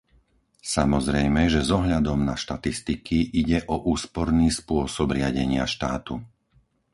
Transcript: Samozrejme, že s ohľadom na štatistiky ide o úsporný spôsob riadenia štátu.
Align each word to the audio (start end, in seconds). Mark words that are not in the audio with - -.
Samozrejme, 0.75 1.41
že 1.53 1.61
s 1.61 1.69
ohľadom 1.79 2.19
na 2.29 2.33
štatistiky 2.43 3.19
ide 3.41 3.59
o 3.73 3.85
úsporný 3.93 4.47
spôsob 4.59 5.07
riadenia 5.19 5.65
štátu. 5.73 6.15